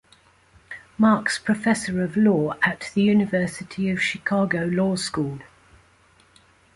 [0.97, 5.37] Marks Professor of Law at the University of Chicago Law School.